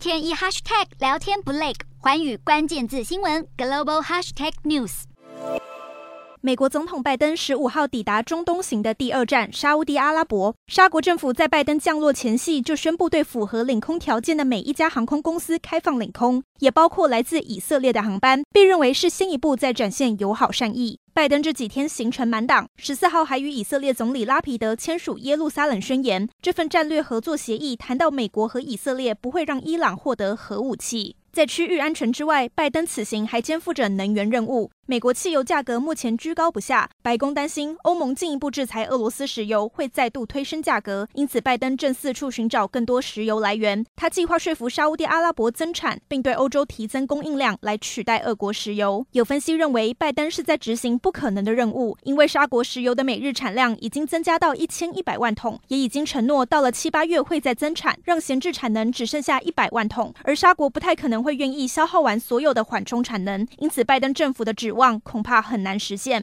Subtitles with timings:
[0.00, 5.02] 天一 hashtag 聊天不累，寰宇关键字新闻 global hashtag news。
[6.40, 10.54] 美国总统拜登十五号抵达中东行的第二站沙乌地阿拉伯。
[10.68, 20.98] 沙国政府在拜登降落前夕就宣布，对符合领空条件的每一家航空公司开放领空，也包括来自以色列的航班，被认为是新一步在展现友好善意。
[21.12, 26.26] 拜登这几天行程满档，十四号还与以色列总理拉皮德签署耶路撒冷宣言。
[26.42, 31.16] 这份战略合作协议谈到美国和以色列不会让伊朗获得核武器。
[31.32, 34.72] 在区域安全之外，拜登此行还肩负着能源任务。
[34.86, 43.86] 美国汽油价格目前居高不下，白宫担心欧盟进一步制裁俄罗斯石油会再度推升价格，因此拜登正四处寻找更多石油来源。
[43.94, 49.06] 他计划说服沙乌地阿拉伯增产，并对欧洲提增供应量来取代俄国石油。
[49.12, 60.14] 有分析认为，拜登是在执行不可能的任务，因为沙国石油的每日产量已经增加到一千一百万桶，也已经承诺到了七八月会再增产，让闲置产能只剩下一百万桶。
[60.24, 64.70] 而沙国不太可能会愿意消耗完所有的缓冲产能，因此拜登政府的指。
[64.70, 66.18] 望恐怕很难实现。